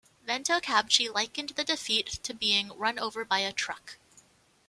Vento-Kabchi 0.25 1.09
likened 1.13 1.49
the 1.49 1.63
defeat 1.63 2.07
to 2.23 2.33
being 2.33 2.69
"run 2.75 2.97
over 2.97 3.23
by 3.23 3.37
a 3.37 3.53
truck". 3.53 3.99